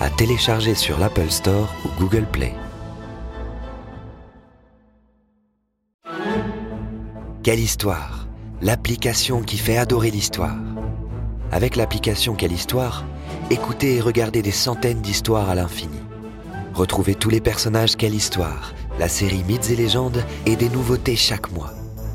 [0.00, 2.54] à télécharger sur l'Apple Store ou Google Play.
[7.42, 8.26] Quelle Histoire
[8.60, 10.56] L'application qui fait adorer l'histoire.
[11.52, 13.04] Avec l'application Quelle Histoire,
[13.50, 16.00] écoutez et regardez des centaines d'histoires à l'infini.
[16.74, 21.50] Retrouvez tous les personnages Quelle Histoire, la série Mythes et légendes et des nouveautés chaque
[21.52, 21.72] mois.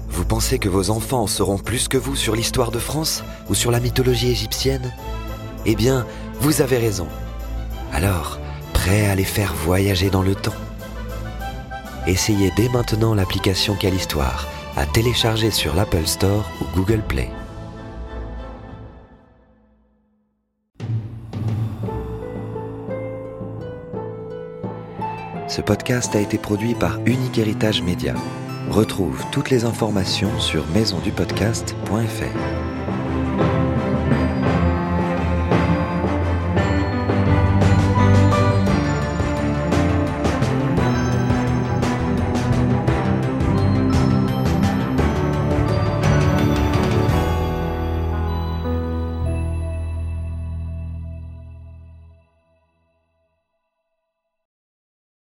[0.09, 3.72] Vous pensez que vos enfants sauront plus que vous sur l'histoire de France ou sur
[3.72, 4.94] la mythologie égyptienne?
[5.66, 6.05] Eh bien,
[6.41, 7.08] vous avez raison.
[7.94, 8.40] Alors,
[8.73, 10.52] prêt à les faire voyager dans le temps?
[12.08, 17.30] Essayez dès maintenant l'application Quelle Histoire à télécharger sur l'Apple Store ou Google Play.
[25.47, 28.16] Ce podcast a été produit par Unique Héritage Média.
[28.69, 32.81] Retrouve toutes les informations sur maisondupodcast.fr.